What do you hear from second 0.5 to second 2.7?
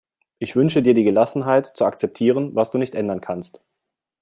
wünsche dir die Gelassenheit, zu akzeptieren,